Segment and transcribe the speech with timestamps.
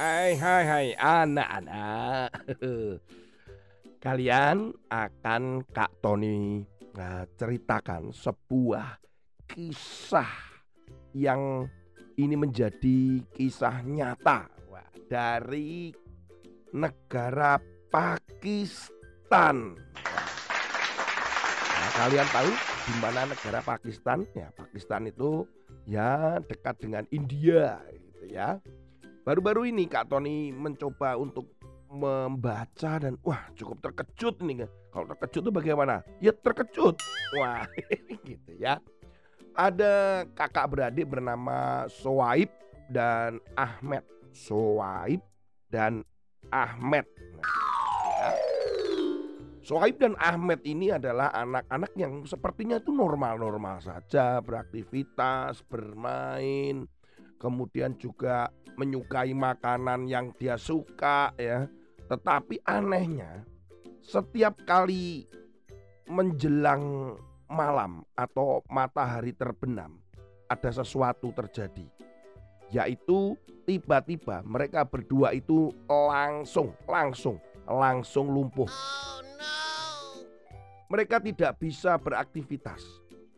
[0.00, 2.32] Hai hai hai anak-anak
[4.08, 6.64] Kalian akan Kak Tony
[6.96, 8.96] nah, ceritakan sebuah
[9.44, 10.64] kisah
[11.12, 11.68] yang
[12.16, 15.92] ini menjadi kisah nyata Wah, dari
[16.72, 17.60] negara
[17.92, 19.76] Pakistan.
[21.76, 22.48] Nah, kalian tahu
[22.88, 24.24] di mana negara Pakistan?
[24.32, 25.44] Ya, Pakistan itu
[25.84, 28.64] ya dekat dengan India gitu ya.
[29.20, 31.60] Baru-baru ini Kak Tony mencoba untuk
[31.90, 34.70] membaca dan wah cukup terkejut nih kan.
[34.94, 36.00] Kalau terkejut itu bagaimana?
[36.24, 36.96] Ya terkejut.
[37.36, 37.68] Wah,
[38.28, 38.80] gitu ya.
[39.52, 42.48] Ada kakak beradik bernama Soaib
[42.88, 44.06] dan Ahmed.
[44.32, 45.20] Soaib
[45.68, 46.06] dan
[46.48, 47.04] Ahmed.
[47.36, 47.44] Nah,
[48.16, 48.30] ya.
[49.60, 56.88] Soaib dan Ahmed ini adalah anak-anak yang sepertinya itu normal-normal saja, beraktivitas, bermain,
[57.40, 61.64] kemudian juga menyukai makanan yang dia suka ya.
[62.06, 63.48] Tetapi anehnya
[64.04, 65.24] setiap kali
[66.10, 67.16] menjelang
[67.48, 69.98] malam atau matahari terbenam
[70.50, 71.86] ada sesuatu terjadi
[72.70, 73.34] yaitu
[73.66, 77.38] tiba-tiba mereka berdua itu langsung langsung
[77.70, 78.70] langsung lumpuh.
[80.90, 82.82] Mereka tidak bisa beraktivitas.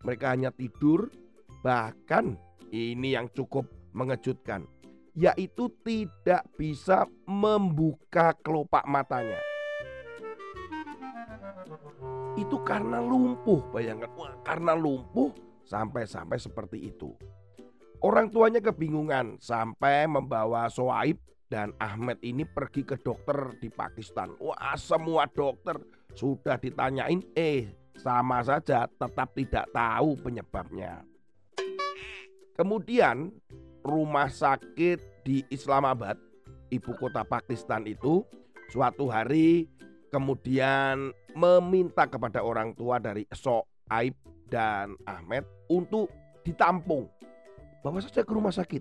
[0.00, 1.12] Mereka hanya tidur,
[1.60, 2.40] bahkan
[2.72, 4.66] ini yang cukup mengejutkan,
[5.14, 9.38] yaitu tidak bisa membuka kelopak matanya.
[12.34, 15.30] Itu karena lumpuh, bayangkan, wah karena lumpuh
[15.62, 17.14] sampai-sampai seperti itu.
[18.02, 21.16] Orang tuanya kebingungan sampai membawa Soaib
[21.48, 24.34] dan Ahmed ini pergi ke dokter di Pakistan.
[24.42, 25.78] Wah, semua dokter
[26.12, 31.06] sudah ditanyain, eh sama saja tetap tidak tahu penyebabnya.
[32.58, 33.30] Kemudian
[33.84, 36.16] rumah sakit di Islamabad,
[36.72, 38.24] ibu kota Pakistan itu,
[38.72, 39.68] suatu hari
[40.08, 44.16] kemudian meminta kepada orang tua dari Soaib
[44.48, 46.08] dan Ahmed untuk
[46.42, 47.10] ditampung.
[47.84, 48.80] Bawa saja ke rumah sakit.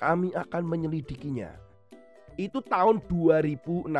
[0.00, 1.54] Kami akan menyelidikinya.
[2.34, 3.92] Itu tahun 2016.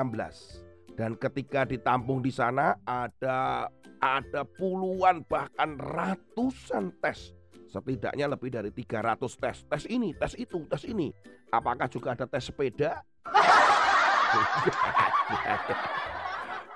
[0.97, 3.69] Dan ketika ditampung di sana ada
[4.01, 7.37] ada puluhan bahkan ratusan tes.
[7.71, 9.63] Setidaknya lebih dari 300 tes.
[9.63, 11.15] Tes ini, tes itu, tes ini.
[11.55, 12.99] Apakah juga ada tes sepeda?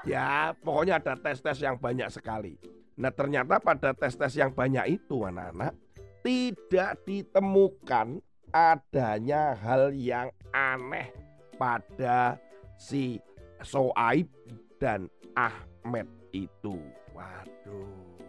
[0.04, 2.60] Ya, pokoknya ada tes-tes yang banyak sekali.
[3.00, 5.72] Nah, ternyata pada tes-tes yang banyak itu, anak-anak,
[6.20, 8.20] tidak ditemukan
[8.52, 11.08] adanya hal yang aneh
[11.56, 12.36] pada
[12.76, 13.16] si
[13.64, 14.28] Soaib
[14.76, 16.04] dan Ahmed
[16.36, 16.76] itu.
[17.16, 18.20] Waduh.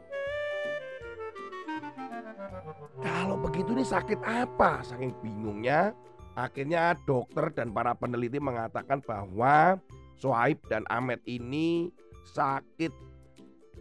[3.04, 4.82] Kalau begitu ini sakit apa?
[4.82, 5.94] Saking bingungnya,
[6.34, 9.80] akhirnya dokter dan para peneliti mengatakan bahwa
[10.16, 11.92] Soaib dan Ahmed ini
[12.32, 12.92] sakit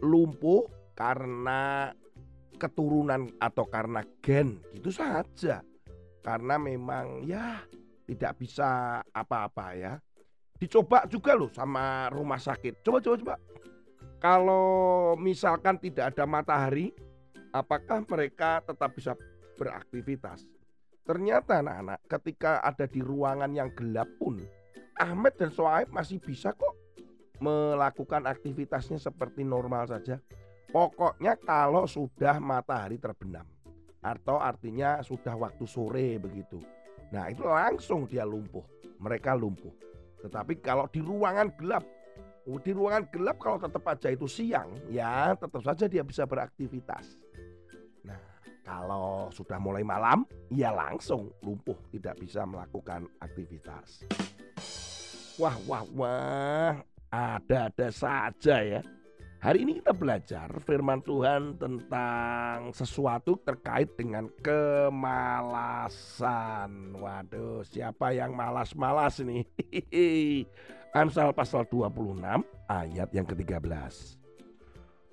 [0.03, 1.91] lumpuh karena
[2.55, 5.63] keturunan atau karena gen gitu saja.
[6.23, 7.61] Karena memang ya
[8.05, 9.93] tidak bisa apa-apa ya.
[10.55, 12.81] Dicoba juga loh sama rumah sakit.
[12.81, 13.35] Coba coba coba.
[14.23, 16.95] Kalau misalkan tidak ada matahari,
[17.55, 19.15] apakah mereka tetap bisa
[19.55, 20.43] beraktivitas?
[21.07, 24.43] Ternyata anak-anak ketika ada di ruangan yang gelap pun
[24.99, 26.75] Ahmed dan Soaib masih bisa kok
[27.39, 30.19] melakukan aktivitasnya seperti normal saja.
[30.71, 33.47] Pokoknya kalau sudah matahari terbenam
[34.03, 36.59] atau artinya sudah waktu sore begitu.
[37.15, 38.65] Nah, itu langsung dia lumpuh.
[38.99, 39.71] Mereka lumpuh.
[40.19, 41.85] Tetapi kalau di ruangan gelap,
[42.43, 47.15] di ruangan gelap kalau tetap aja itu siang, ya tetap saja dia bisa beraktivitas.
[48.65, 54.09] Kalau sudah mulai malam, ya langsung lumpuh, tidak bisa melakukan aktivitas.
[55.37, 56.73] Wah, wah, wah,
[57.13, 58.81] ada-ada saja ya.
[59.45, 65.85] Hari ini kita belajar firman Tuhan tentang sesuatu terkait dengan kemalasan.
[66.97, 69.45] Waduh, siapa yang malas-malas ini?
[70.97, 74.17] Amsal pasal 26 ayat yang ke-13.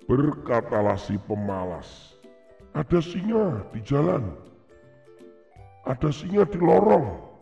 [0.09, 2.12] Berkatalah si pemalas,
[2.73, 4.33] ada singa di jalan,
[5.85, 7.33] ada singa di lorong,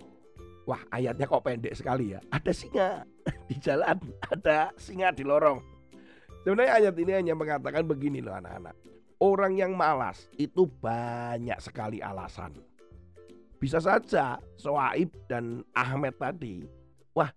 [0.69, 2.19] Wah ayatnya kok pendek sekali ya.
[2.29, 3.03] Ada singa
[3.49, 3.97] di jalan,
[4.29, 5.59] ada singa di lorong.
[6.45, 8.73] Sebenarnya ayat ini hanya mengatakan begini loh anak-anak.
[9.21, 12.57] Orang yang malas itu banyak sekali alasan.
[13.61, 16.65] Bisa saja Soaib dan Ahmed tadi.
[17.13, 17.29] Wah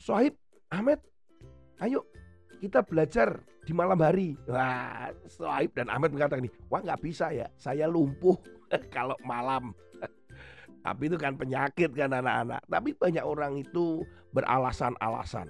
[0.00, 0.32] Soaib,
[0.72, 1.02] Ahmed,
[1.84, 2.08] ayo
[2.64, 4.32] kita belajar di malam hari.
[4.48, 8.40] Wah Soaib dan Ahmed mengatakan ini, wah nggak bisa ya, saya lumpuh
[8.96, 9.76] kalau malam.
[10.84, 12.64] Tapi itu kan penyakit kan anak-anak.
[12.64, 14.00] Tapi banyak orang itu
[14.32, 15.48] beralasan-alasan.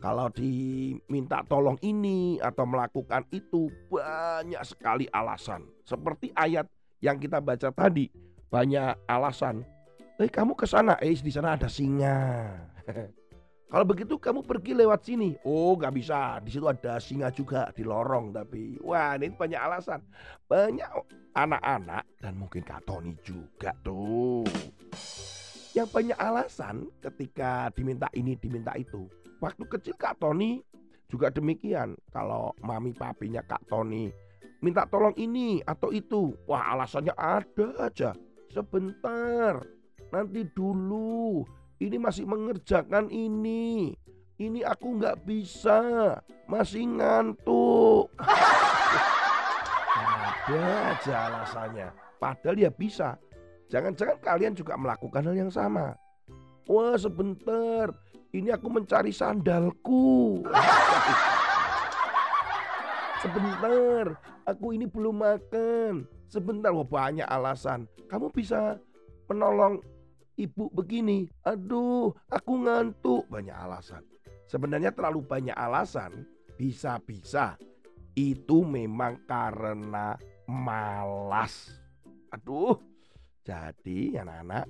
[0.00, 5.68] Kalau diminta tolong ini atau melakukan itu banyak sekali alasan.
[5.84, 6.64] Seperti ayat
[7.04, 8.08] yang kita baca tadi,
[8.48, 9.60] banyak alasan.
[10.16, 12.16] Eh kamu ke sana, eh di sana ada singa.
[13.70, 15.38] Kalau begitu kamu pergi lewat sini.
[15.46, 18.82] Oh nggak bisa, di situ ada singa juga di lorong tapi.
[18.82, 20.02] Wah ini banyak alasan.
[20.50, 20.90] Banyak
[21.38, 24.42] anak-anak dan mungkin Kak Tony juga tuh.
[25.70, 29.06] Yang banyak alasan ketika diminta ini diminta itu.
[29.38, 30.58] Waktu kecil Kak Tony
[31.06, 31.94] juga demikian.
[32.10, 34.10] Kalau mami papinya Kak Tony
[34.60, 36.34] minta tolong ini atau itu.
[36.50, 38.10] Wah alasannya ada aja.
[38.50, 39.62] Sebentar,
[40.10, 41.46] nanti dulu
[41.80, 43.96] ini masih mengerjakan ini.
[44.40, 46.16] Ini aku nggak bisa,
[46.48, 48.08] masih ngantuk.
[50.48, 50.64] Ada
[50.96, 51.88] aja alasannya.
[52.16, 53.20] Padahal dia bisa.
[53.68, 55.92] Jangan-jangan kalian juga melakukan hal yang sama.
[56.68, 57.92] Wah sebentar,
[58.32, 60.40] ini aku mencari sandalku.
[63.20, 64.16] Sebentar,
[64.48, 66.08] aku ini belum makan.
[66.32, 67.84] Sebentar, wah banyak alasan.
[68.08, 68.80] Kamu bisa
[69.28, 69.84] menolong
[70.46, 74.02] ibu begini, aduh aku ngantuk, banyak alasan.
[74.48, 76.24] Sebenarnya terlalu banyak alasan,
[76.56, 77.60] bisa-bisa
[78.18, 81.78] itu memang karena malas.
[82.34, 82.78] Aduh,
[83.46, 84.64] jadi anak-anak,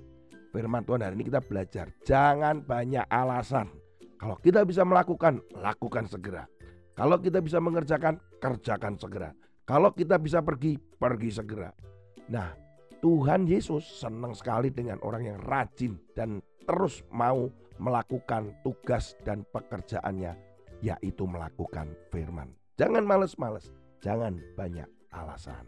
[0.52, 3.72] firman Tuhan hari ini kita belajar, jangan banyak alasan.
[4.20, 6.44] Kalau kita bisa melakukan, lakukan segera.
[6.92, 9.32] Kalau kita bisa mengerjakan, kerjakan segera.
[9.64, 11.72] Kalau kita bisa pergi, pergi segera.
[12.28, 12.52] Nah,
[13.00, 17.48] Tuhan Yesus senang sekali dengan orang yang rajin dan terus mau
[17.80, 20.36] melakukan tugas dan pekerjaannya,
[20.84, 22.52] yaitu melakukan firman.
[22.76, 23.72] Jangan males-males,
[24.04, 25.64] jangan banyak alasan.